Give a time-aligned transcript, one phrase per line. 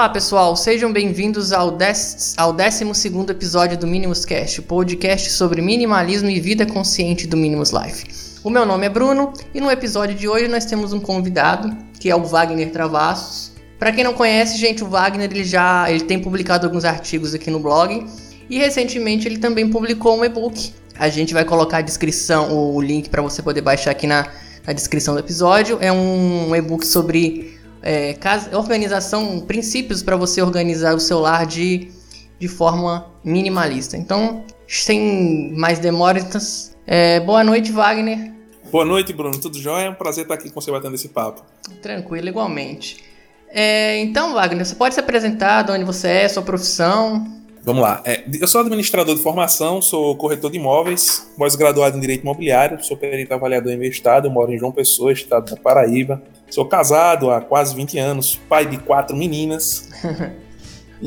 [0.00, 1.94] Olá pessoal, sejam bem-vindos ao, dec...
[2.38, 2.84] ao 12
[3.28, 8.06] episódio do Minimus Cast, o podcast sobre minimalismo e vida consciente do Minimus Life.
[8.42, 12.08] O meu nome é Bruno e no episódio de hoje nós temos um convidado, que
[12.08, 13.52] é o Wagner Travassos.
[13.78, 17.50] Para quem não conhece, gente, o Wagner ele já ele tem publicado alguns artigos aqui
[17.50, 18.06] no blog
[18.48, 20.72] e recentemente ele também publicou um e-book.
[20.98, 24.26] A gente vai colocar a descrição, o link para você poder baixar aqui na,
[24.66, 25.76] na descrição do episódio.
[25.78, 31.90] É um e-book sobre é, casa, organização, princípios para você organizar o seu lar de,
[32.38, 33.96] de forma minimalista.
[33.96, 38.32] Então, sem mais demoras, é, boa noite, Wagner.
[38.70, 39.38] Boa noite, Bruno.
[39.40, 39.86] Tudo jóia?
[39.86, 41.42] É um prazer estar aqui com você batendo esse papo.
[41.82, 43.02] Tranquilo, igualmente.
[43.48, 47.26] É, então, Wagner, você pode se apresentar de onde você é, sua profissão?
[47.62, 48.00] Vamos lá.
[48.06, 52.96] É, eu sou administrador de formação, sou corretor de imóveis, pós-graduado em Direito Imobiliário, sou
[52.96, 56.22] perito avaliador investido, moro em João Pessoa, estado da Paraíba.
[56.50, 59.88] Sou casado há quase 20 anos, pai de quatro meninas.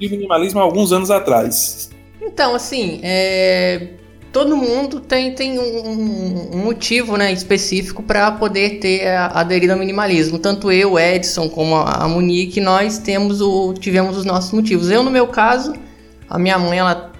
[0.00, 1.90] e minimalismo há alguns anos atrás.
[2.20, 3.88] Então, assim, é...
[4.32, 10.38] todo mundo tem, tem um, um motivo né, específico para poder ter aderido ao minimalismo.
[10.38, 14.90] Tanto eu, Edson, como a Monique, nós temos o, tivemos os nossos motivos.
[14.90, 15.74] Eu, no meu caso,
[16.28, 17.10] a minha mãe, ela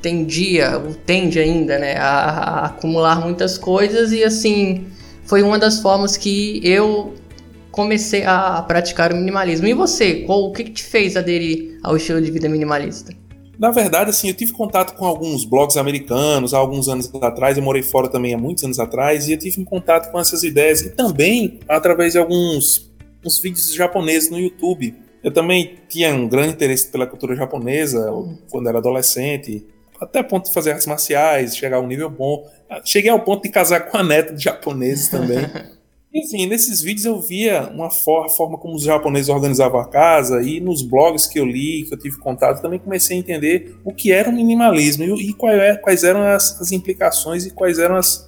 [0.00, 4.86] tendia, ou tende ainda, né, a, a acumular muitas coisas e, assim,
[5.24, 7.14] foi uma das formas que eu
[7.72, 9.66] comecei a praticar o minimalismo.
[9.66, 13.12] E você, qual, o que, que te fez aderir ao estilo de vida minimalista?
[13.58, 17.62] Na verdade, assim, eu tive contato com alguns blogs americanos há alguns anos atrás, eu
[17.62, 20.80] morei fora também há muitos anos atrás, e eu tive um contato com essas ideias,
[20.82, 22.92] e também através de alguns
[23.24, 24.94] uns vídeos japoneses no YouTube.
[25.22, 28.36] Eu também tinha um grande interesse pela cultura japonesa hum.
[28.50, 29.64] quando era adolescente,
[30.00, 32.44] até ponto de fazer artes marciais, chegar a um nível bom.
[32.84, 35.38] Cheguei ao ponto de casar com a neta de japoneses também.
[36.14, 40.60] Enfim, nesses vídeos eu via uma for forma como os japoneses organizavam a casa e
[40.60, 44.12] nos blogs que eu li, que eu tive contato, também comecei a entender o que
[44.12, 48.26] era o minimalismo e, e é, quais eram as, as, implicações e quais eram as,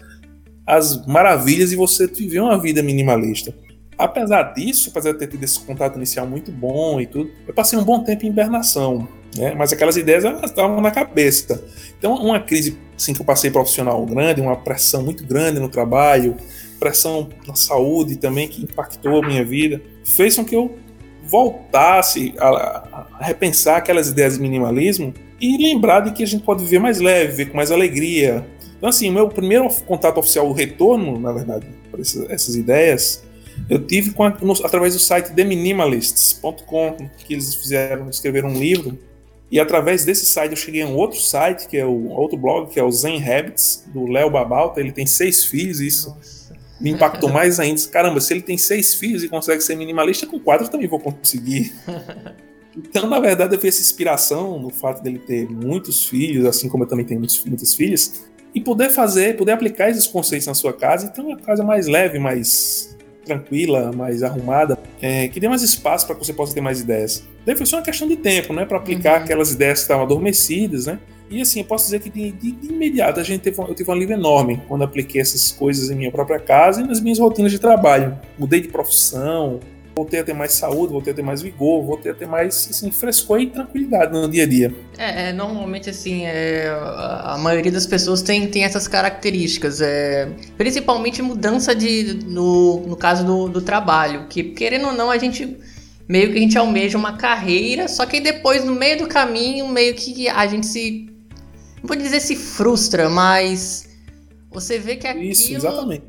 [0.66, 3.54] as maravilhas de você viver uma vida minimalista.
[3.98, 7.78] Apesar disso, apesar de ter tido esse contato inicial muito bom e tudo, eu passei
[7.78, 9.06] um bom tempo em hibernação,
[9.36, 9.54] né?
[9.56, 11.64] mas aquelas ideias estavam na cabeça.
[11.98, 16.36] Então, uma crise assim, que eu passei profissional grande, uma pressão muito grande no trabalho,
[16.78, 20.76] pressão na saúde também que impactou a minha vida, fez com que eu
[21.22, 26.62] voltasse a, a repensar aquelas ideias de minimalismo e lembrar de que a gente pode
[26.62, 28.46] viver mais leve, viver com mais alegria.
[28.76, 33.24] Então, assim, o meu primeiro contato oficial, o retorno, na verdade, para essas, essas ideias,
[33.68, 38.98] eu tive a, no, através do site theminimalists.com, que eles fizeram, escreveram um livro,
[39.50, 42.71] e através desse site eu cheguei a um outro site, que é o outro blog,
[42.71, 46.34] que é o Zen Habits, do Léo Babalta, ele tem seis filhos, isso Nossa
[46.81, 47.81] me impactou mais ainda.
[47.88, 51.00] Caramba, se ele tem seis filhos e consegue ser minimalista, com quatro eu também vou
[51.00, 51.72] conseguir.
[52.77, 56.82] Então, na verdade, eu vi essa inspiração no fato dele ter muitos filhos, assim como
[56.82, 60.72] eu também tenho muitos, muitas filhas, e poder fazer, poder aplicar esses conceitos na sua
[60.72, 62.94] casa e ter uma casa mais leve, mais
[63.24, 67.24] tranquila, mais arrumada, é, que dê mais espaço para que você possa ter mais ideias.
[67.44, 69.24] Daí foi só uma questão de tempo, né, para aplicar uhum.
[69.24, 70.98] aquelas ideias que estavam adormecidas, né?
[71.30, 73.90] E assim, eu posso dizer que de, de, de imediato a gente teve, eu tive
[73.90, 77.50] um alívio enorme quando apliquei essas coisas em minha própria casa e nas minhas rotinas
[77.50, 78.16] de trabalho.
[78.38, 79.58] Mudei de profissão,
[79.97, 82.91] voltei a ter mais saúde, voltei a ter mais vigor, voltei a ter mais assim,
[82.91, 84.75] frescor e tranquilidade no dia a dia.
[84.99, 91.22] É, é normalmente assim, é, a maioria das pessoas tem, tem essas características, é, principalmente
[91.22, 95.56] mudança de, no, no caso do, do trabalho, que querendo ou não a gente
[96.09, 99.94] meio que a gente almeja uma carreira, só que depois no meio do caminho meio
[99.94, 101.09] que a gente se
[101.82, 103.94] não vou dizer se frustra, mas
[104.54, 105.53] você vê que aquilo Isso,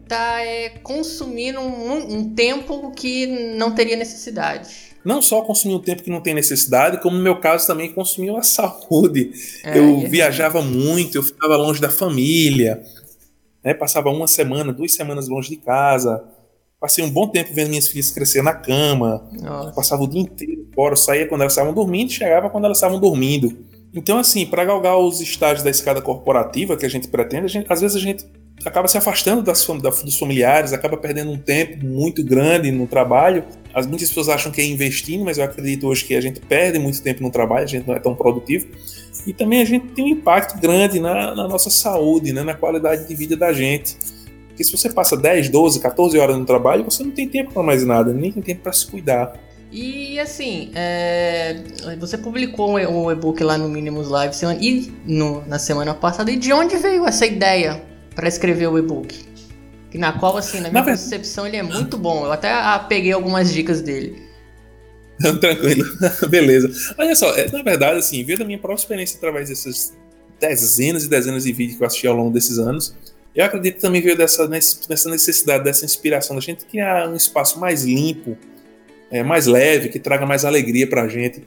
[0.07, 3.25] tá é, consumindo um, um, tempo que
[3.57, 4.93] não teria necessidade.
[5.03, 8.37] Não só consumiu um tempo que não tem necessidade, como no meu caso também consumiu
[8.37, 9.31] a saúde.
[9.63, 10.07] É, eu é.
[10.07, 12.83] viajava muito, eu ficava longe da família,
[13.63, 16.23] né, passava uma semana, duas semanas longe de casa.
[16.79, 19.27] Passei um bom tempo vendo minhas filhas crescer na cama.
[19.41, 19.71] Nossa.
[19.71, 22.99] Passava o dia inteiro fora, eu saía quando elas estavam dormindo, chegava quando elas estavam
[22.99, 23.57] dormindo.
[23.95, 27.71] Então, assim, para galgar os estágios da escada corporativa que a gente pretende, a gente,
[27.71, 28.25] às vezes a gente
[28.63, 33.43] acaba se afastando das, da, dos familiares, acaba perdendo um tempo muito grande no trabalho.
[33.73, 36.79] As, muitas pessoas acham que é investindo, mas eu acredito hoje que a gente perde
[36.79, 38.67] muito tempo no trabalho, a gente não é tão produtivo.
[39.27, 43.07] E também a gente tem um impacto grande na, na nossa saúde, né, na qualidade
[43.07, 43.97] de vida da gente.
[44.47, 47.63] Porque se você passa 10, 12, 14 horas no trabalho, você não tem tempo para
[47.63, 49.37] mais nada, nem tem tempo para se cuidar.
[49.71, 51.57] E assim, é,
[51.99, 56.31] você publicou um e-book lá no Minimus Live e no, na semana passada.
[56.31, 59.25] E de onde veio essa ideia para escrever o e-book?
[59.93, 62.25] Na qual, assim, na minha na concepção, ele é muito bom.
[62.25, 62.51] Eu até
[62.89, 64.21] peguei algumas dicas dele.
[65.39, 65.85] Tranquilo,
[66.29, 66.69] beleza.
[66.97, 69.93] Olha só, é, na verdade, assim, veio da minha própria experiência através dessas
[70.39, 72.93] dezenas e dezenas de vídeos que eu assisti ao longo desses anos.
[73.33, 77.59] Eu acredito que também veio dessa, dessa necessidade, dessa inspiração da gente criar um espaço
[77.59, 78.37] mais limpo,
[79.11, 81.43] é, mais leve, que traga mais alegria para a gente.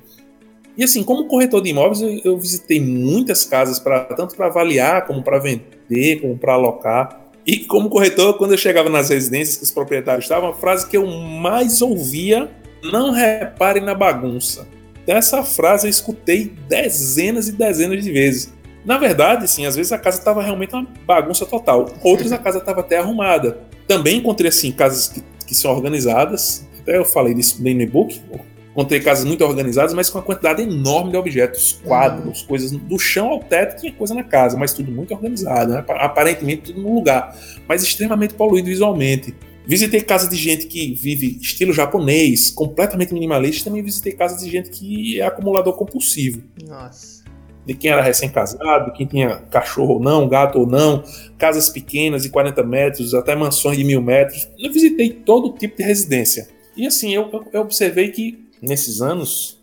[0.79, 5.05] E assim, como corretor de imóveis, eu, eu visitei muitas casas, pra, tanto para avaliar,
[5.07, 7.29] como para vender, como para alocar.
[7.45, 10.97] E como corretor, quando eu chegava nas residências que os proprietários estavam, a frase que
[10.97, 12.49] eu mais ouvia
[12.81, 14.69] não repare na bagunça.
[15.03, 18.55] Então, essa frase eu escutei dezenas e dezenas de vezes.
[18.85, 21.91] Na verdade, sim, às vezes a casa estava realmente uma bagunça total.
[22.05, 23.63] Outras a casa estava até arrumada.
[23.89, 26.69] Também encontrei assim casas que, que são organizadas.
[26.81, 28.21] Até eu falei disso no e-book.
[28.73, 32.47] Encontrei casas muito organizadas, mas com uma quantidade enorme de objetos, quadros, uhum.
[32.47, 35.85] coisas do chão ao teto tinha coisa na casa, mas tudo muito organizado, né?
[35.89, 37.37] aparentemente tudo no lugar,
[37.67, 39.35] mas extremamente poluído visualmente.
[39.69, 43.69] Visitei casa de gente que vive estilo japonês, completamente minimalista.
[43.69, 46.43] Também visitei casa de gente que é acumulador compulsivo.
[46.67, 47.23] Nossa.
[47.67, 51.05] De quem era recém-casado, quem tinha cachorro ou não, gato ou não,
[51.37, 54.49] casas pequenas de 40 metros, até mansões de mil metros.
[54.59, 56.49] Eu visitei todo tipo de residência.
[56.75, 59.59] E assim, eu, eu observei que nesses anos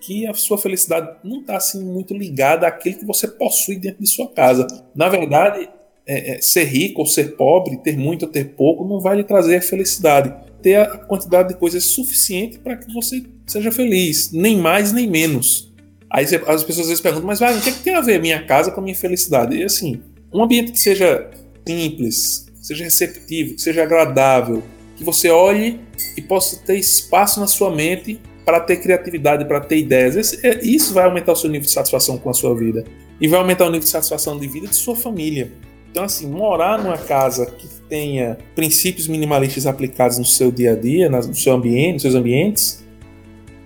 [0.00, 4.08] que a sua felicidade não está assim muito ligada àquilo que você possui dentro de
[4.08, 4.66] sua casa.
[4.94, 5.68] Na verdade,
[6.06, 9.24] é, é, ser rico ou ser pobre, ter muito ou ter pouco, não vai lhe
[9.24, 10.32] trazer a felicidade.
[10.62, 15.72] Ter a quantidade de coisas suficiente para que você seja feliz, nem mais nem menos.
[16.08, 18.20] Aí as pessoas às vezes perguntam, mas vai, o que, é que tem a ver
[18.20, 19.56] minha casa com a minha felicidade?
[19.56, 20.00] E assim,
[20.32, 21.28] um ambiente que seja
[21.66, 24.62] simples, que seja receptivo, que seja agradável,
[24.96, 25.80] que você olhe
[26.16, 30.42] e possa ter espaço na sua mente para ter criatividade, para ter ideias.
[30.42, 32.84] É, isso vai aumentar o seu nível de satisfação com a sua vida.
[33.20, 35.52] E vai aumentar o nível de satisfação de vida de sua família.
[35.90, 41.08] Então, assim, morar numa casa que tenha princípios minimalistas aplicados no seu dia a dia,
[41.08, 42.84] no seu ambiente, nos seus ambientes,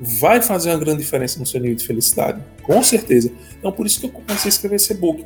[0.00, 2.42] vai fazer uma grande diferença no seu nível de felicidade.
[2.62, 3.32] Com certeza.
[3.58, 5.24] Então, por isso que eu comecei a escrever esse e-book.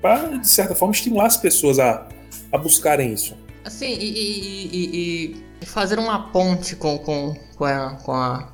[0.00, 2.08] Para, de certa forma, estimular as pessoas a,
[2.52, 3.34] a buscarem isso.
[3.64, 8.52] Assim, e, e, e fazer uma ponte com, com, com, a, com a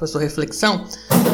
[0.00, 0.86] com a sua reflexão,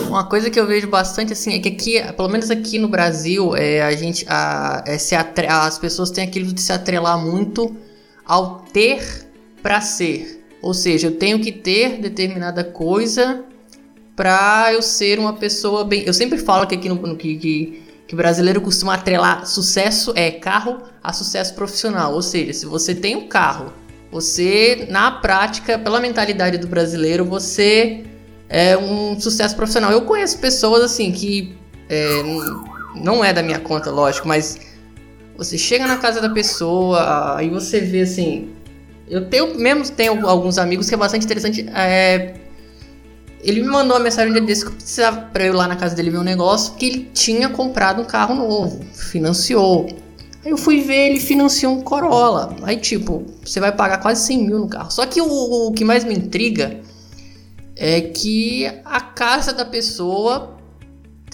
[0.08, 3.54] uma coisa que eu vejo bastante assim é que aqui, pelo menos aqui no Brasil,
[3.54, 7.76] é, a gente, a, é se atre, as pessoas têm aquilo de se atrelar muito
[8.24, 9.24] ao ter
[9.62, 10.44] para ser.
[10.60, 13.44] Ou seja, eu tenho que ter determinada coisa
[14.16, 16.02] para eu ser uma pessoa bem.
[16.04, 20.30] Eu sempre falo que aqui no, no que, que, que brasileiro costuma atrelar sucesso é
[20.30, 22.12] carro a sucesso profissional.
[22.14, 23.72] Ou seja, se você tem um carro,
[24.10, 28.04] você na prática, pela mentalidade do brasileiro, você
[28.48, 29.90] é um sucesso profissional.
[29.90, 31.56] Eu conheço pessoas assim que
[31.88, 32.22] é,
[32.94, 34.58] não é da minha conta, lógico, mas
[35.36, 38.50] você chega na casa da pessoa e você vê assim.
[39.08, 41.66] Eu tenho mesmo tenho alguns amigos que é bastante interessante.
[41.74, 42.34] É,
[43.46, 45.68] ele me mandou uma mensagem um dia desse que eu precisava pra eu ir lá
[45.68, 49.86] na casa dele ver um negócio, que ele tinha comprado um carro novo, financiou.
[50.44, 52.56] Aí eu fui ver, ele financiou um Corolla.
[52.62, 54.90] Aí, tipo, você vai pagar quase 100 mil no carro.
[54.90, 55.26] Só que o,
[55.68, 56.80] o que mais me intriga
[57.76, 60.58] é que a casa da pessoa,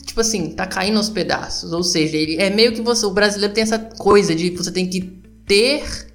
[0.05, 1.73] tipo assim, tá caindo aos pedaços.
[1.73, 4.87] Ou seja, ele é meio que você, o brasileiro tem essa coisa de você tem
[4.87, 5.01] que
[5.47, 6.12] ter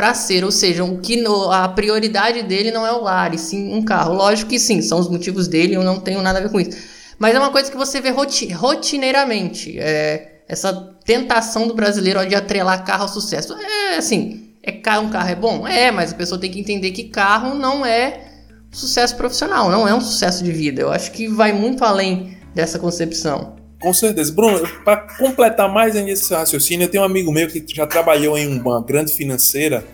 [0.00, 3.38] para ser, ou seja, o que no, a prioridade dele não é o lar, e
[3.38, 4.14] sim um carro.
[4.14, 6.70] Lógico que sim, são os motivos dele, eu não tenho nada a ver com isso.
[7.18, 9.78] Mas é uma coisa que você vê roti rotineiramente.
[9.78, 10.72] É, essa
[11.04, 13.52] tentação do brasileiro de atrelar carro ao sucesso.
[13.52, 15.68] É assim, é um carro é bom?
[15.68, 18.24] É, mas a pessoa tem que entender que carro não é
[18.70, 20.80] sucesso profissional, não é um sucesso de vida.
[20.80, 23.59] Eu acho que vai muito além dessa concepção.
[23.80, 24.30] Com certeza.
[24.30, 28.36] Bruno, para completar mais ainda esse raciocínio, eu tenho um amigo meu que já trabalhou
[28.36, 29.84] em uma grande financeira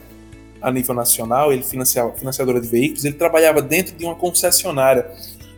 [0.61, 5.09] a nível nacional, ele financiava financiadora de veículos, ele trabalhava dentro de uma concessionária.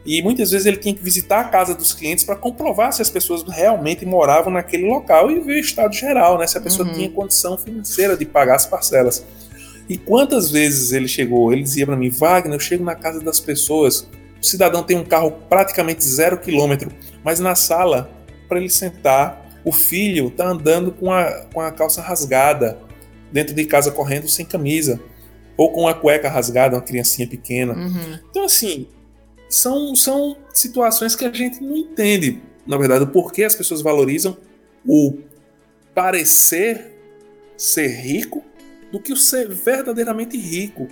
[0.04, 3.08] E muitas vezes ele tinha que visitar a casa dos clientes para comprovar se as
[3.08, 6.46] pessoas realmente moravam naquele local e ver o estado geral, né?
[6.46, 6.94] Se a pessoa uhum.
[6.94, 9.24] tinha condição financeira de pagar as parcelas.
[9.88, 11.52] E quantas vezes ele chegou?
[11.52, 14.08] Ele dizia para mim, Wagner, eu chego na casa das pessoas,
[14.40, 16.90] o cidadão tem um carro praticamente zero quilômetro,
[17.24, 18.17] mas na sala,
[18.48, 22.78] para ele sentar, o filho tá andando com a, com a calça rasgada,
[23.30, 25.00] dentro de casa correndo sem camisa,
[25.56, 27.74] ou com a cueca rasgada, uma criancinha pequena.
[27.74, 28.18] Uhum.
[28.30, 28.86] Então, assim,
[29.48, 34.36] são, são situações que a gente não entende, na verdade, o porquê as pessoas valorizam
[34.86, 35.18] o
[35.94, 36.96] parecer
[37.56, 38.44] ser rico
[38.92, 40.88] do que o ser verdadeiramente rico.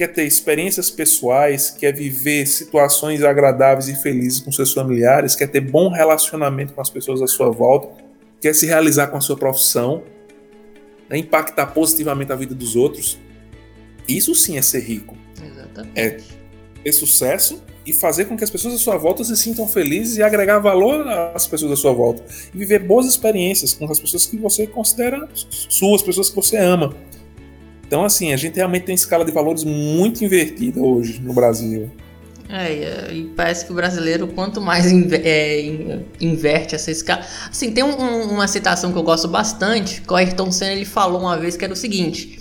[0.00, 5.60] Quer ter experiências pessoais, quer viver situações agradáveis e felizes com seus familiares, quer ter
[5.60, 8.02] bom relacionamento com as pessoas à sua volta,
[8.40, 10.02] quer se realizar com a sua profissão,
[11.06, 13.18] né, impactar positivamente a vida dos outros.
[14.08, 15.14] Isso sim é ser rico.
[15.38, 16.00] Exatamente.
[16.00, 16.16] É
[16.82, 20.22] ter sucesso e fazer com que as pessoas à sua volta se sintam felizes e
[20.22, 22.24] agregar valor às pessoas à sua volta.
[22.54, 26.96] E viver boas experiências com as pessoas que você considera suas, pessoas que você ama.
[27.90, 31.90] Então, assim, a gente realmente tem escala de valores muito invertida hoje no Brasil.
[32.48, 37.26] É, e parece que o brasileiro, quanto mais é, inverte essa escala.
[37.50, 41.20] Assim, tem um, uma citação que eu gosto bastante, que o Ayrton Senna ele falou
[41.20, 42.38] uma vez que era o seguinte: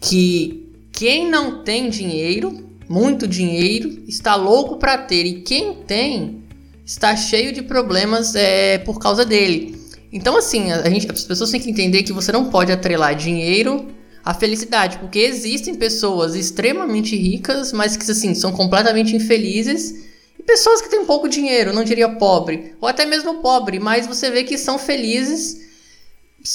[0.00, 6.44] que quem não tem dinheiro muito dinheiro, está louco para ter e quem tem
[6.82, 9.78] está cheio de problemas é, por causa dele.
[10.10, 13.97] Então, assim, a gente, as pessoas têm que entender que você não pode atrelar dinheiro
[14.28, 20.04] à felicidade, porque existem pessoas extremamente ricas, mas que assim são completamente infelizes,
[20.38, 24.30] e pessoas que têm pouco dinheiro, não diria pobre, ou até mesmo pobre, mas você
[24.30, 25.66] vê que são felizes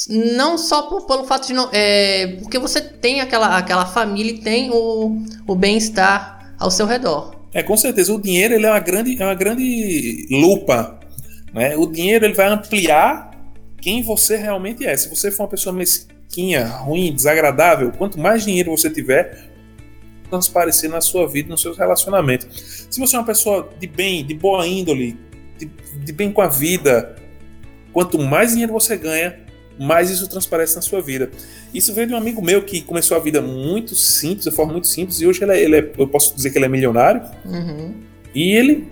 [0.08, 1.68] não só por, pelo fato de não.
[1.72, 7.34] É, porque você tem aquela, aquela família e tem o, o bem-estar ao seu redor.
[7.52, 8.14] É, com certeza.
[8.14, 11.00] O dinheiro ele é, uma grande, é uma grande lupa.
[11.52, 11.76] Né?
[11.76, 13.32] O dinheiro ele vai ampliar
[13.80, 14.96] quem você realmente é.
[14.96, 16.13] Se você for uma pessoa mesquinha,
[16.62, 19.50] ruim, desagradável, quanto mais dinheiro você tiver,
[20.28, 22.86] transparecer na sua vida, nos seus relacionamentos.
[22.90, 25.16] Se você é uma pessoa de bem, de boa índole,
[25.58, 25.70] de,
[26.04, 27.16] de bem com a vida,
[27.92, 29.38] quanto mais dinheiro você ganha,
[29.78, 31.30] mais isso transparece na sua vida.
[31.72, 34.86] Isso veio de um amigo meu que começou a vida muito simples, de forma muito
[34.86, 37.22] simples, e hoje ele é, ele é eu posso dizer que ele é milionário.
[37.44, 37.94] Uhum.
[38.34, 38.88] E ele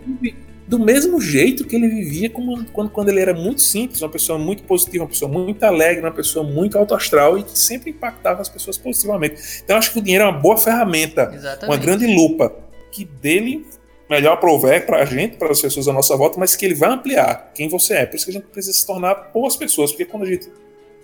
[0.72, 4.38] do mesmo jeito que ele vivia como, quando, quando ele era muito simples, uma pessoa
[4.38, 8.40] muito positiva, uma pessoa muito alegre, uma pessoa muito alto astral e que sempre impactava
[8.40, 9.34] as pessoas positivamente.
[9.62, 11.64] Então eu acho que o dinheiro é uma boa ferramenta, Exatamente.
[11.70, 12.56] uma grande lupa,
[12.90, 13.66] que dele
[14.08, 16.88] melhor prover para a gente, para as pessoas à nossa volta, mas que ele vai
[16.88, 18.06] ampliar quem você é.
[18.06, 20.50] Por isso que a gente precisa se tornar boas pessoas, porque quando a gente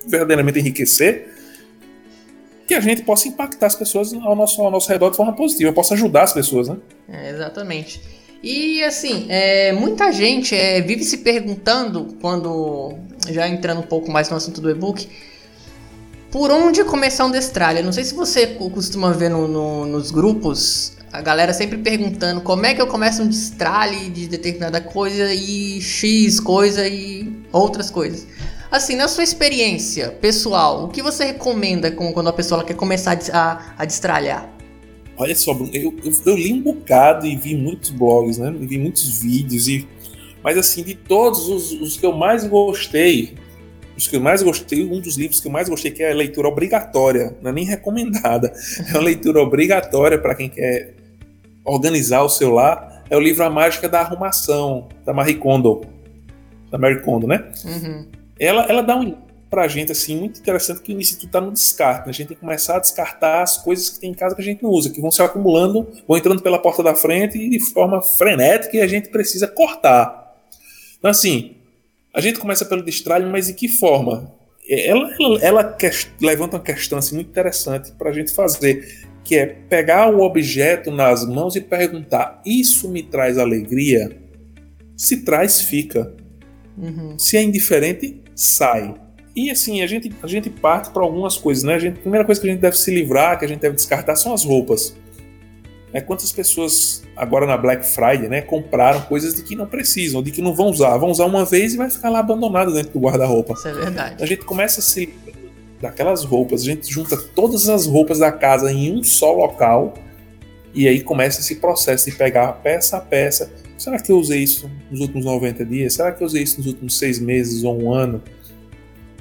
[0.06, 1.28] verdadeiramente enriquecer,
[2.66, 5.74] que a gente possa impactar as pessoas ao nosso, ao nosso redor de forma positiva,
[5.74, 6.78] possa ajudar as pessoas, né?
[7.06, 8.17] É, exatamente.
[8.42, 12.94] E assim, é, muita gente é, vive se perguntando, quando
[13.28, 15.08] já entrando um pouco mais no assunto do e-book,
[16.30, 17.82] por onde começar um destralha?
[17.82, 22.66] Não sei se você costuma ver no, no, nos grupos a galera sempre perguntando como
[22.66, 28.26] é que eu começo um destralhe de determinada coisa e X coisa e outras coisas.
[28.70, 33.74] Assim, na sua experiência pessoal, o que você recomenda quando a pessoa quer começar a,
[33.78, 34.57] a destralhar?
[35.18, 38.54] Olha só, eu, eu, eu, li um bocado e vi muitos blogs, né?
[38.58, 39.86] Vi muitos vídeos e.
[40.42, 43.34] Mas assim, de todos os, os que eu mais gostei,
[43.96, 46.14] os que eu mais gostei, um dos livros que eu mais gostei, que é a
[46.14, 48.52] leitura obrigatória, não é nem recomendada,
[48.88, 50.94] é uma leitura obrigatória para quem quer
[51.64, 55.82] organizar o seu lar, é o livro A Mágica da Arrumação, da Marie Kondo.
[56.70, 57.50] Da Marie Kondo, né?
[57.64, 59.16] Uhum ela, ela dá um
[59.50, 62.06] pra gente assim muito interessante que o início tudo tá no descarte.
[62.06, 62.10] Né?
[62.10, 64.44] A gente tem que começar a descartar as coisas que tem em casa que a
[64.44, 67.60] gente não usa, que vão se acumulando, vão entrando pela porta da frente e de
[67.60, 70.36] forma frenética e a gente precisa cortar.
[70.98, 71.56] Então assim,
[72.12, 74.32] a gente começa pelo destralho, mas de que forma?
[74.68, 75.76] Ela, ela, ela
[76.20, 80.90] levanta uma questão assim, muito interessante para a gente fazer, que é pegar o objeto
[80.90, 84.18] nas mãos e perguntar: isso me traz alegria?
[84.96, 86.12] Se traz, fica.
[86.76, 87.18] Uhum.
[87.18, 88.94] Se é indiferente, sai.
[89.38, 91.76] E assim, a gente, a gente parte para algumas coisas, né?
[91.76, 93.76] A, gente, a, primeira coisa que a gente deve se livrar, que a gente deve
[93.76, 94.96] descartar, são as roupas.
[95.92, 100.32] É, quantas pessoas agora na Black Friday, né, compraram coisas de que não precisam, de
[100.32, 102.98] que não vão usar, vão usar uma vez e vai ficar lá abandonado dentro do
[102.98, 103.52] guarda-roupa.
[103.52, 104.22] Isso é verdade.
[104.22, 105.08] A gente começa a se
[105.80, 109.94] daquelas roupas, a gente junta todas as roupas da casa em um só local
[110.74, 113.52] e aí começa esse processo de pegar peça a peça.
[113.78, 115.94] Será que eu usei isso nos últimos 90 dias?
[115.94, 118.20] Será que eu usei isso nos últimos seis meses ou um ano?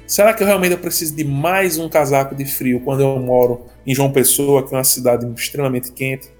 [0.08, 3.94] Será que eu realmente preciso de mais um casaco de frio quando eu moro em
[3.94, 6.30] João Pessoa, que é uma cidade extremamente quente?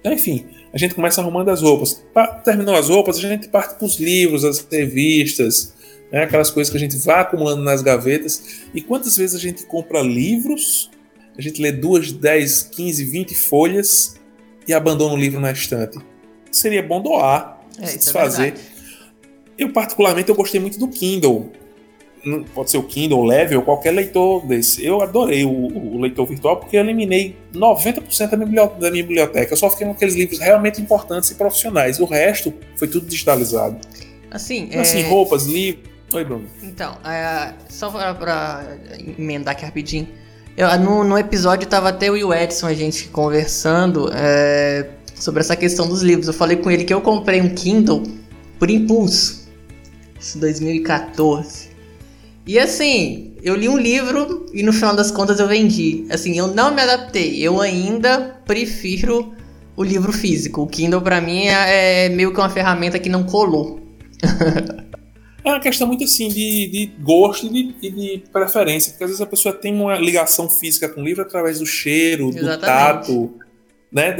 [0.00, 2.02] Então, enfim, a gente começa arrumando as roupas.
[2.44, 5.74] Terminou as roupas, a gente parte para os livros, as revistas,
[6.10, 8.62] né, aquelas coisas que a gente vai acumulando nas gavetas.
[8.72, 10.90] E quantas vezes a gente compra livros,
[11.36, 14.18] a gente lê duas, dez, quinze, vinte folhas
[14.66, 15.98] e abandona o livro na estante?
[16.50, 18.54] Seria bom doar, é, se desfazer.
[19.58, 21.52] É eu, particularmente, eu gostei muito do Kindle
[22.54, 24.84] pode ser o Kindle, o Level, qualquer leitor desse.
[24.84, 29.52] Eu adorei o, o leitor virtual porque eu eliminei 90% da minha, da minha biblioteca.
[29.52, 32.00] Eu só fiquei com aqueles livros realmente importantes e profissionais.
[32.00, 33.76] O resto foi tudo digitalizado.
[34.30, 35.08] Assim, assim é...
[35.08, 35.84] roupas, livros.
[36.12, 36.44] Oi, Bruno.
[36.62, 38.78] Então, é, só para
[39.18, 40.08] emendar aqui rapidinho.
[40.56, 45.86] Eu, no, no episódio tava até o Edson, a gente conversando é, sobre essa questão
[45.86, 46.28] dos livros.
[46.28, 48.04] Eu falei com ele que eu comprei um Kindle
[48.58, 49.46] por impulso.
[50.18, 51.75] Isso 2014.
[52.46, 56.06] E assim, eu li um livro e no final das contas eu vendi.
[56.10, 57.42] Assim, eu não me adaptei.
[57.42, 59.34] Eu ainda prefiro
[59.76, 60.62] o livro físico.
[60.62, 63.80] O Kindle, para mim, é, é meio que uma ferramenta que não colou.
[65.44, 69.22] É uma questão muito assim de, de gosto e de, de, preferência, porque às vezes
[69.22, 72.56] a pessoa tem uma ligação física com o livro através do cheiro, Exatamente.
[72.56, 73.34] do tato,
[73.92, 74.16] né?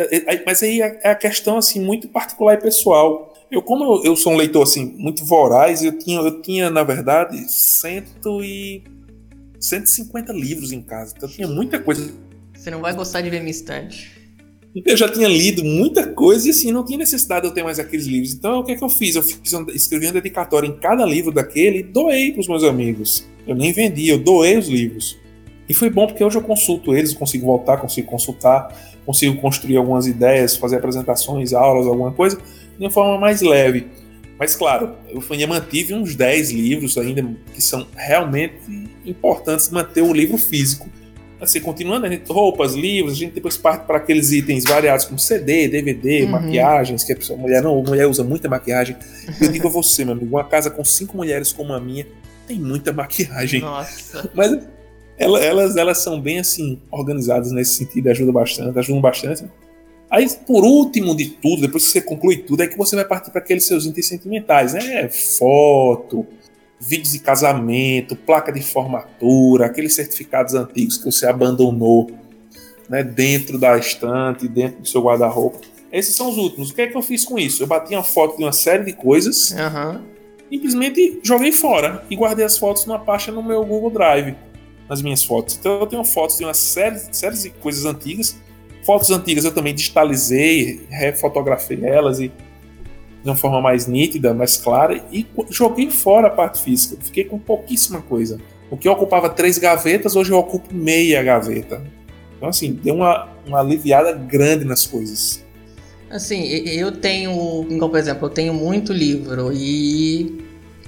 [0.47, 3.36] Mas aí é, é a questão assim muito particular e pessoal.
[3.51, 7.39] Eu, como eu, sou um leitor assim muito voraz, eu tinha, eu tinha na verdade
[7.49, 8.83] cento e
[9.61, 12.13] 150 livros em casa, então eu tinha muita coisa.
[12.55, 14.17] Você não vai gostar de ver minha estante.
[14.85, 17.79] Eu já tinha lido muita coisa e assim, não tinha necessidade de eu ter mais
[17.79, 18.35] aqueles livros.
[18.35, 19.17] Então, o que é que eu fiz?
[19.17, 22.63] Eu fiz um, escrevi um dedicatório em cada livro daquele e doei para os meus
[22.63, 23.27] amigos.
[23.47, 25.19] Eu nem vendi, eu doei os livros.
[25.69, 30.07] E foi bom porque hoje eu consulto eles, consigo voltar, consigo consultar, consigo construir algumas
[30.07, 32.39] ideias, fazer apresentações, aulas, alguma coisa,
[32.79, 33.87] de uma forma mais leve.
[34.39, 40.13] Mas claro, eu ainda mantive uns 10 livros ainda que são realmente importantes manter o
[40.13, 40.91] livro físico
[41.41, 45.19] assim, continuando, a gente, roupas, livros, a gente depois parte para aqueles itens variados como
[45.19, 46.31] CD, DVD, uhum.
[46.31, 48.97] maquiagens, que a pessoa, mulher não, a mulher usa muita maquiagem.
[49.41, 52.07] Eu digo a você, meu amigo, uma casa com cinco mulheres como a minha
[52.47, 53.61] tem muita maquiagem.
[53.61, 54.31] Nossa.
[54.35, 54.59] Mas
[55.19, 59.45] elas, elas são bem assim, organizadas nesse sentido, ajudam bastante, ajudam bastante.
[60.11, 63.31] Aí, por último de tudo, depois que você conclui tudo, é que você vai partir
[63.31, 65.09] para aqueles seus itens sentimentais, né?
[65.09, 66.27] Foto,
[66.81, 72.11] vídeos de casamento, placa de formatura, aqueles certificados antigos que você abandonou
[72.89, 75.61] né, dentro da estante, dentro do seu guarda-roupa.
[75.91, 76.71] Esses são os últimos.
[76.71, 77.63] O que é que eu fiz com isso?
[77.63, 80.03] Eu bati uma foto de uma série de coisas, uhum.
[80.51, 84.37] simplesmente joguei fora e guardei as fotos numa pasta no meu Google Drive,
[84.89, 85.57] nas minhas fotos.
[85.59, 88.37] Então eu tenho fotos de uma série, série de coisas antigas.
[88.87, 95.05] Fotos antigas eu também digitalizei, refotografei elas e de uma forma mais nítida, mais clara,
[95.13, 96.97] e joguei fora a parte física.
[97.03, 98.39] Fiquei com pouquíssima coisa.
[98.71, 101.83] O que ocupava três gavetas, hoje eu ocupo meia gaveta.
[102.37, 105.45] Então, assim, deu uma, uma aliviada grande nas coisas.
[106.09, 110.45] Assim, eu tenho, por exemplo, eu tenho muito livro e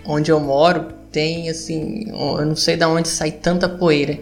[0.06, 4.20] onde eu moro tem, assim, eu não sei de onde sai tanta poeira.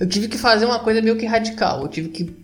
[0.00, 1.82] Eu tive que fazer uma coisa meio que radical.
[1.82, 2.39] Eu tive que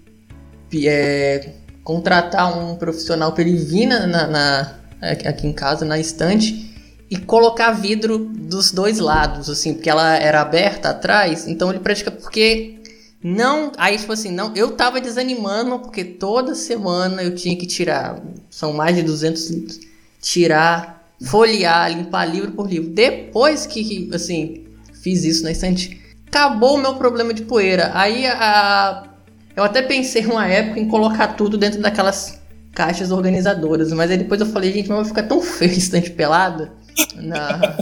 [0.75, 6.75] é, contratar um profissional para ele vir na, na, aqui em casa, na estante,
[7.09, 12.11] e colocar vidro dos dois lados, assim, porque ela era aberta atrás, então ele pratica
[12.11, 12.81] porque
[13.23, 18.21] não, aí tipo assim, não, eu tava desanimando porque toda semana eu tinha que tirar,
[18.51, 19.81] são mais de 200 livros,
[20.21, 22.91] tirar, folhear, limpar livro por livro.
[22.91, 24.67] Depois que, assim,
[25.03, 27.91] fiz isso na estante, acabou o meu problema de poeira.
[27.95, 29.09] Aí a
[29.57, 32.39] eu até pensei uma época em colocar tudo dentro daquelas
[32.75, 36.71] caixas organizadoras, mas aí depois eu falei, gente, mas vai ficar tão feio estante pelada
[37.15, 37.77] na,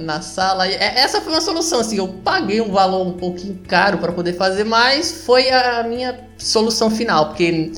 [0.00, 0.68] na sala.
[0.68, 4.34] É, essa foi uma solução, assim, eu paguei um valor um pouquinho caro para poder
[4.34, 7.72] fazer, mas foi a minha solução final, porque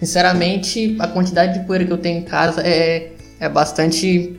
[0.00, 4.38] sinceramente a quantidade de poeira que eu tenho em casa é, é bastante.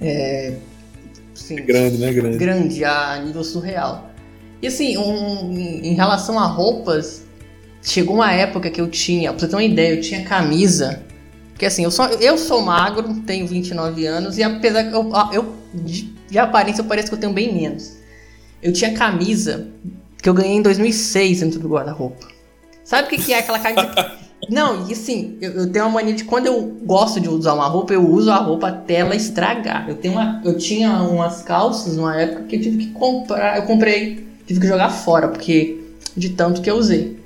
[0.00, 0.52] É,
[1.32, 2.12] assim, grande, né?
[2.12, 2.38] Grande.
[2.38, 4.10] Grande, a nível surreal.
[4.60, 7.25] E assim, um, em relação a roupas,
[7.82, 11.02] chegou uma época que eu tinha, pra você ter uma ideia, eu tinha camisa.
[11.52, 15.54] Porque assim, eu sou, eu sou magro, tenho 29 anos, e apesar que eu, eu
[15.72, 17.96] de, aparência eu pareço que eu tenho bem menos.
[18.62, 19.68] Eu tinha camisa
[20.22, 22.26] que eu ganhei em 2006 dentro do guarda-roupa.
[22.84, 24.12] Sabe o que, que é aquela camisa?
[24.50, 27.66] Não, e assim, eu, eu, tenho uma mania de quando eu gosto de usar uma
[27.66, 29.88] roupa, eu uso a roupa até ela estragar.
[29.88, 33.62] Eu, tenho uma, eu tinha umas calças numa época que eu tive que comprar, eu
[33.64, 35.80] comprei, tive que jogar fora, porque
[36.16, 37.18] de tanto que eu usei.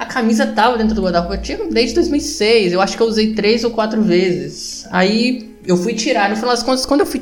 [0.00, 3.34] A camisa tava dentro do guarda-roupa, eu tinha desde 2006, eu acho que eu usei
[3.34, 4.86] três ou quatro vezes.
[4.90, 7.20] Aí eu fui tirar, no final das contas, quando eu fui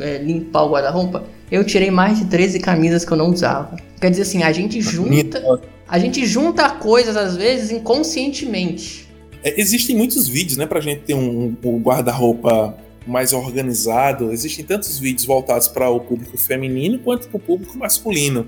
[0.00, 3.74] é, limpar o guarda-roupa, eu tirei mais de 13 camisas que eu não usava.
[4.00, 5.42] Quer dizer assim, a gente junta,
[5.88, 9.08] a gente junta coisas às vezes inconscientemente.
[9.42, 12.76] É, existem muitos vídeos, né, pra gente ter um, um guarda-roupa
[13.08, 14.32] mais organizado.
[14.32, 18.46] Existem tantos vídeos voltados para o público feminino quanto para o público masculino.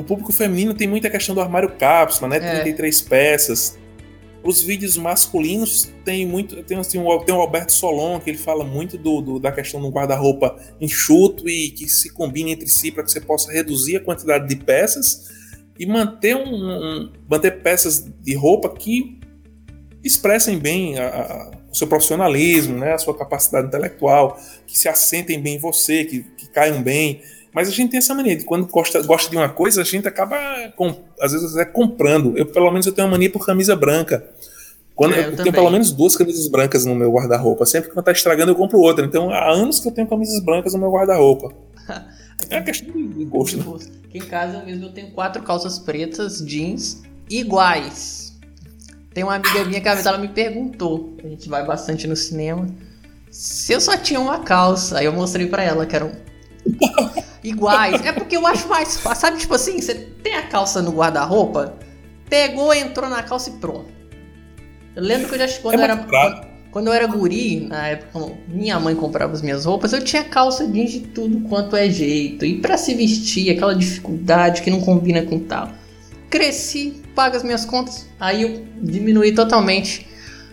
[0.00, 2.36] O público feminino tem muita questão do armário cápsula, né?
[2.36, 2.60] É.
[2.62, 3.78] 33 peças.
[4.42, 6.62] Os vídeos masculinos tem muito.
[6.62, 9.90] Tem, assim, tem o Alberto Solon, que ele fala muito do, do da questão do
[9.90, 14.48] guarda-roupa enxuto e que se combine entre si para que você possa reduzir a quantidade
[14.48, 15.28] de peças
[15.78, 19.20] e manter, um, um manter peças de roupa que
[20.02, 25.40] expressem bem a, a, o seu profissionalismo, né, a sua capacidade intelectual, que se assentem
[25.40, 27.20] bem em você, que, que caiam bem.
[27.52, 30.06] Mas a gente tem essa mania de quando gosta, gosta de uma coisa, a gente
[30.06, 30.36] acaba,
[30.76, 32.36] com, às vezes, é comprando.
[32.36, 34.24] Eu, pelo menos, eu tenho uma mania por camisa branca.
[34.94, 37.66] Quando, é, eu, eu tenho pelo menos duas camisas brancas no meu guarda-roupa.
[37.66, 39.04] Sempre que ela tá estragando, eu compro outra.
[39.04, 41.52] Então, há anos que eu tenho camisas brancas no meu guarda-roupa.
[42.50, 43.56] é uma questão de gosto.
[43.56, 43.64] Né?
[44.04, 48.38] Aqui em casa mesmo eu tenho quatro calças pretas, jeans, iguais.
[49.12, 52.14] Tem uma amiga minha que a vez ela me perguntou, a gente vai bastante no
[52.14, 52.68] cinema,
[53.30, 54.98] se eu só tinha uma calça.
[54.98, 56.12] Aí eu mostrei para ela que eram
[57.42, 58.04] iguais.
[58.04, 59.20] É porque eu acho mais fácil.
[59.20, 61.74] Sabe, tipo assim, você tem a calça no guarda-roupa,
[62.28, 63.88] pegou, entrou na calça e pronto.
[64.94, 66.50] Eu lembro que eu já quando é eu era.
[66.70, 70.64] Quando eu era guri, na época, minha mãe comprava as minhas roupas, eu tinha calça
[70.68, 72.44] jeans de tudo quanto é jeito.
[72.44, 75.68] E para se vestir, aquela dificuldade que não combina com tal.
[76.28, 80.06] Cresci, pago as minhas contas, aí eu diminuí totalmente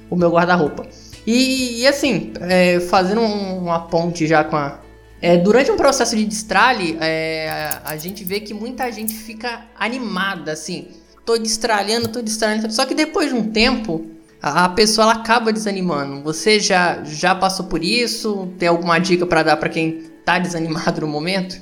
[0.09, 0.87] o meu guarda-roupa.
[1.25, 4.79] E, e, assim, é, fazendo uma ponte já com a.
[5.21, 9.65] É, durante um processo de destralhe, é, a, a gente vê que muita gente fica
[9.75, 10.87] animada, assim.
[11.25, 12.71] Tô destralhando, tô destralhando.
[12.71, 14.05] Só que depois de um tempo,
[14.41, 16.21] a, pessoa ela acaba desanimando.
[16.23, 18.53] Você já, já passou por isso?
[18.59, 21.61] Tem alguma dica para dar para quem tá desanimado no momento?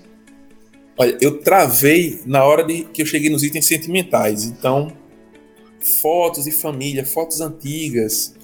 [0.97, 4.43] Olha, eu travei na hora de que eu cheguei nos itens sentimentais.
[4.43, 4.91] Então,
[6.01, 8.35] fotos de família, fotos antigas,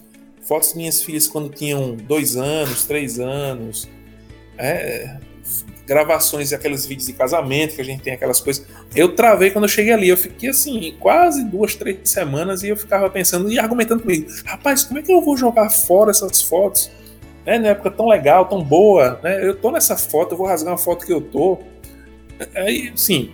[0.42, 3.88] fotos de minhas filhas quando tinham dois anos, três anos,
[4.62, 5.18] é,
[5.86, 8.66] gravações aqueles vídeos de casamento que a gente tem aquelas coisas.
[8.96, 10.08] Eu travei quando eu cheguei ali.
[10.08, 14.84] Eu fiquei assim, quase duas, três semanas e eu ficava pensando e argumentando comigo: rapaz,
[14.84, 16.90] como é que eu vou jogar fora essas fotos?
[17.46, 19.46] Né, na época tão legal, tão boa, né?
[19.46, 21.60] Eu tô nessa foto, eu vou rasgar uma foto que eu tô.
[22.56, 23.32] Aí, sim,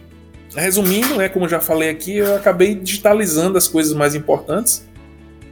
[0.55, 4.87] resumindo, né, como já falei aqui, eu acabei digitalizando as coisas mais importantes.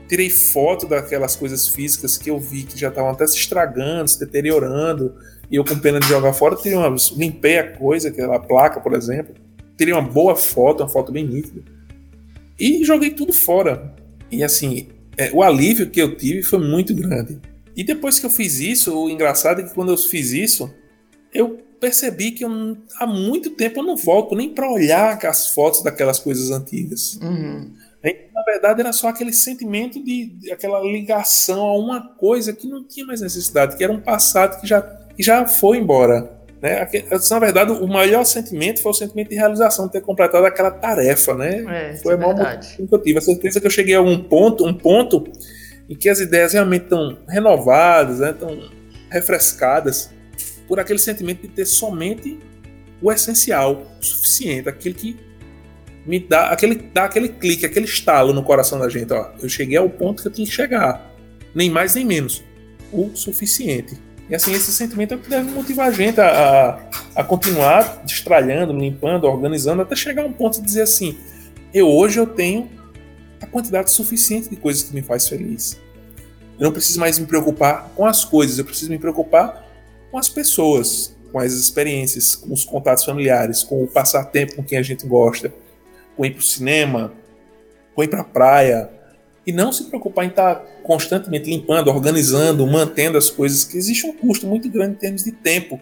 [0.08, 4.20] Tirei foto daquelas coisas físicas que eu vi que já estavam até se estragando, se
[4.20, 5.16] deteriorando
[5.50, 8.94] e eu com pena de jogar fora, teria uma, limpei a coisa, aquela placa, por
[8.94, 9.36] exemplo,
[9.78, 11.62] teria uma boa foto, uma foto bem nítida.
[12.60, 13.94] E joguei tudo fora.
[14.32, 17.40] E assim, é, o alívio que eu tive foi muito grande.
[17.76, 20.74] E depois que eu fiz isso, o engraçado é que quando eu fiz isso,
[21.34, 25.84] eu percebi que eu, há muito tempo eu não volto nem para olhar as fotos
[25.84, 27.20] daquelas coisas antigas.
[27.22, 27.72] Uhum.
[28.34, 32.84] Na verdade, era só aquele sentimento de, de, aquela ligação a uma coisa que não
[32.84, 34.80] tinha mais necessidade, que era um passado que já
[35.18, 36.32] e já foi embora.
[36.62, 36.88] Né?
[37.30, 41.36] Na verdade, o maior sentimento foi o sentimento de realização, de ter completado aquela tarefa.
[41.36, 41.92] Né?
[41.92, 43.20] É, foi é a maior que eu tive.
[43.20, 45.24] A certeza que eu cheguei a um ponto, um ponto
[45.90, 48.32] em que as ideias realmente estão renovadas, né?
[48.32, 48.58] estão
[49.12, 50.10] refrescadas,
[50.68, 52.40] por aquele sentimento de ter somente
[53.02, 55.18] o essencial, o suficiente, aquele que
[56.06, 59.12] me dá aquele, dá aquele clique, aquele estalo no coração da gente.
[59.12, 61.14] Ó, eu cheguei ao ponto que eu tinha que chegar.
[61.54, 62.44] Nem mais nem menos.
[62.92, 63.98] O suficiente.
[64.30, 66.80] E assim, esse sentimento é o que deve motivar a gente a,
[67.16, 71.18] a, a continuar destralhando, limpando, organizando, até chegar a um ponto de dizer assim:
[71.74, 72.70] eu hoje eu tenho
[73.40, 75.80] a quantidade suficiente de coisas que me faz feliz.
[76.58, 79.64] Eu não preciso mais me preocupar com as coisas, eu preciso me preocupar
[80.10, 84.64] com as pessoas, com as experiências, com os contatos familiares, com o passar tempo com
[84.64, 85.54] quem a gente gosta,
[86.16, 87.14] com ir para o cinema,
[87.94, 88.90] com ir para a praia,
[89.46, 94.14] e não se preocupar em estar constantemente limpando, organizando, mantendo as coisas, que existe um
[94.14, 95.80] custo muito grande em termos de tempo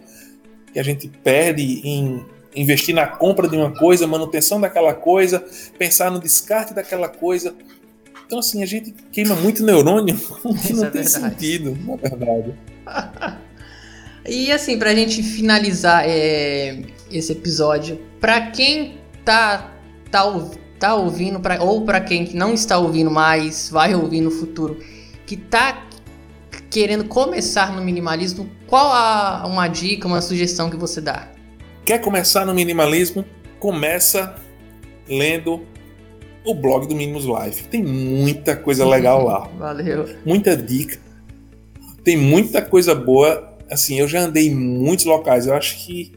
[0.72, 2.24] que a gente perde em
[2.54, 5.44] investir na compra de uma coisa, manutenção daquela coisa,
[5.78, 7.54] pensar no descarte daquela coisa.
[8.26, 10.16] Então, assim, a gente queima muito neurônio
[10.66, 11.10] que não é tem verdade.
[11.10, 12.54] sentido, na verdade.
[14.26, 19.72] e, assim, pra gente finalizar é, esse episódio, pra quem tá,
[20.10, 20.24] tá
[20.78, 24.78] tá ouvindo, pra, ou para quem não está ouvindo mais, vai ouvir no futuro,
[25.26, 25.86] que tá
[26.70, 31.28] querendo começar no minimalismo, qual a, uma dica, uma sugestão que você dá?
[31.84, 33.24] Quer começar no minimalismo?
[33.60, 34.34] Começa
[35.08, 35.62] lendo
[36.44, 37.64] o blog do Minimus Life.
[37.68, 39.48] Tem muita coisa legal lá.
[39.56, 40.08] Valeu.
[40.24, 40.98] Muita dica.
[42.02, 43.56] Tem muita coisa boa.
[43.70, 45.46] Assim, eu já andei em muitos locais.
[45.46, 46.12] Eu acho que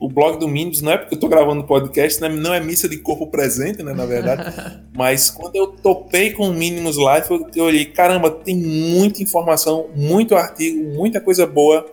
[0.00, 2.28] o blog do Minions não é porque eu tô gravando podcast, né?
[2.28, 4.42] não é missa de corpo presente, né, na verdade.
[4.96, 9.88] Mas quando eu topei com o Minimus Life, eu, eu olhei, caramba, tem muita informação,
[9.96, 11.84] muito artigo, muita coisa boa.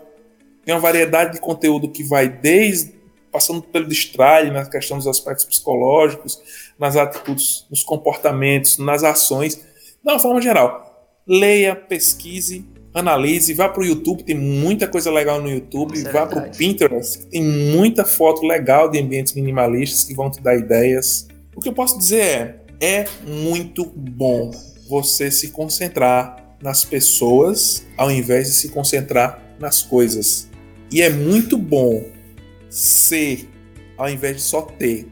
[0.63, 2.95] Tem uma variedade de conteúdo que vai desde
[3.35, 6.41] passando pelo destralhe, na questão dos aspectos psicológicos,
[6.79, 11.11] nas atitudes, nos comportamentos, nas ações, de uma forma geral.
[11.27, 12.65] Leia, pesquise,
[12.95, 16.51] analise, vá para o YouTube, tem muita coisa legal no YouTube, é vá para o
[16.51, 21.27] Pinterest, tem muita foto legal de ambientes minimalistas que vão te dar ideias.
[21.53, 24.49] O que eu posso dizer é, é muito bom
[24.87, 30.49] você se concentrar nas pessoas ao invés de se concentrar nas coisas.
[30.89, 32.01] E é muito bom
[32.69, 33.49] ser
[33.97, 35.07] ao invés de só ter.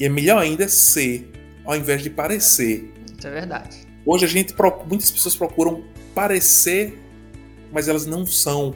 [0.00, 1.30] E é melhor ainda ser
[1.64, 2.92] ao invés de parecer.
[3.16, 3.76] Isso é verdade.
[4.04, 4.52] Hoje a gente
[4.88, 6.99] muitas pessoas procuram parecer
[7.72, 8.74] mas elas não são.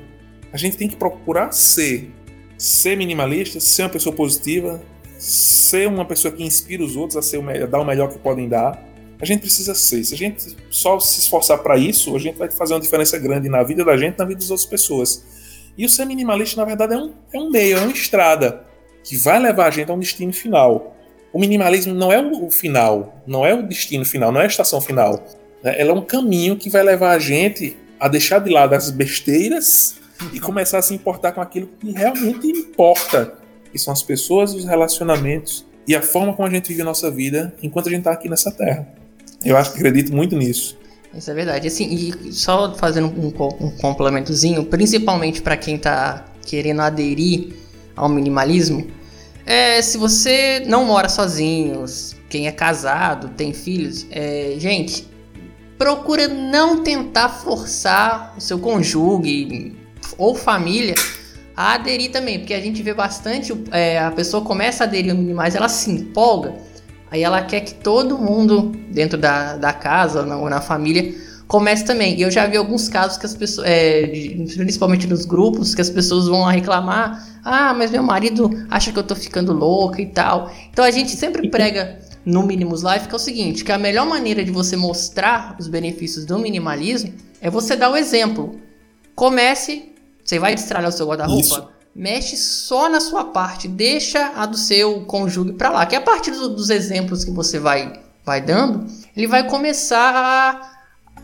[0.53, 2.11] A gente tem que procurar ser.
[2.57, 4.81] Ser minimalista, ser uma pessoa positiva,
[5.19, 8.09] ser uma pessoa que inspira os outros a, ser o melhor, a dar o melhor
[8.09, 8.83] que podem dar.
[9.21, 10.05] A gente precisa ser.
[10.05, 13.49] Se a gente só se esforçar para isso, a gente vai fazer uma diferença grande
[13.49, 15.25] na vida da gente, na vida das outras pessoas.
[15.77, 18.65] E o ser minimalista, na verdade, é um, é um meio, é uma estrada
[19.03, 20.97] que vai levar a gente a um destino final.
[21.33, 24.81] O minimalismo não é o final, não é o destino final, não é a estação
[24.81, 25.25] final.
[25.63, 25.75] Né?
[25.79, 29.97] Ela é um caminho que vai levar a gente a deixar de lado as besteiras
[30.33, 33.35] e começar a se importar com aquilo que realmente importa,
[33.71, 37.11] que são as pessoas, os relacionamentos e a forma como a gente vive a nossa
[37.11, 38.89] vida enquanto a gente está aqui nessa terra.
[39.45, 40.79] Eu acho que acredito muito nisso.
[41.17, 41.69] Isso é verdade.
[41.69, 47.53] Assim, e só fazendo um, um complementozinho, principalmente para quem está querendo aderir
[47.95, 48.87] ao minimalismo,
[49.47, 51.85] é, se você não mora sozinho,
[52.29, 55.07] quem é casado, tem filhos, é, gente,
[55.85, 59.77] procura não tentar forçar o seu cônjuge
[60.17, 60.95] ou família
[61.55, 65.55] a aderir também, porque a gente vê bastante, é, a pessoa começa a aderir minimais,
[65.55, 66.55] ela se empolga,
[67.11, 71.15] aí ela quer que todo mundo dentro da, da casa ou na, ou na família
[71.47, 72.17] comece também.
[72.17, 74.07] E eu já vi alguns casos que as pessoas, é,
[74.57, 78.99] principalmente nos grupos, que as pessoas vão lá reclamar, ah, mas meu marido acha que
[78.99, 80.51] eu tô ficando louca e tal.
[80.71, 84.07] Então a gente sempre prega no Minimus Life que é o seguinte, que a melhor
[84.07, 88.61] maneira de você mostrar os benefícios do minimalismo é você dar o exemplo.
[89.15, 91.71] Comece você vai destralhar o seu guarda-roupa?
[91.95, 95.87] Mexe só na sua parte, deixa a do seu cônjuge para lá.
[95.87, 100.73] Que a partir do, dos exemplos que você vai, vai dando, ele vai começar a,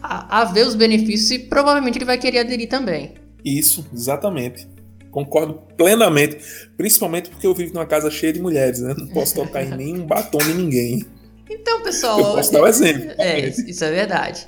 [0.02, 3.14] a, a ver os benefícios e provavelmente ele vai querer aderir também.
[3.44, 4.68] Isso, exatamente.
[5.10, 6.38] Concordo plenamente.
[6.76, 8.94] Principalmente porque eu vivo numa casa cheia de mulheres, né?
[8.96, 11.04] Não posso tocar em nenhum batom de ninguém.
[11.48, 12.18] Então, pessoal.
[12.18, 13.10] Eu posso dar um exemplo.
[13.18, 14.46] É, isso é verdade.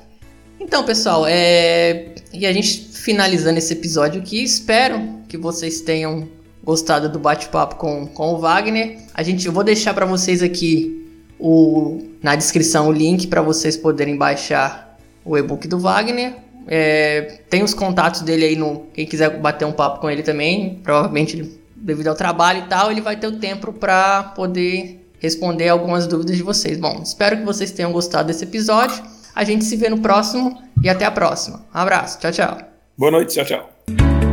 [0.60, 2.14] Então, pessoal, é...
[2.32, 6.28] e a gente finalizando esse episódio aqui, espero que vocês tenham
[6.62, 8.98] gostado do bate-papo com, com o Wagner.
[9.12, 11.04] A gente, eu vou deixar para vocês aqui
[11.38, 16.34] o, na descrição o link para vocês poderem baixar o e-book do Wagner.
[16.66, 18.86] É, tem os contatos dele aí no.
[18.94, 23.00] Quem quiser bater um papo com ele também, provavelmente devido ao trabalho e tal, ele
[23.00, 26.78] vai ter o tempo para poder responder algumas dúvidas de vocês.
[26.78, 29.02] Bom, espero que vocês tenham gostado desse episódio.
[29.34, 31.64] A gente se vê no próximo e até a próxima.
[31.74, 32.18] Um abraço.
[32.18, 32.58] Tchau, tchau.
[32.96, 33.34] Boa noite.
[33.34, 34.31] Tchau, tchau.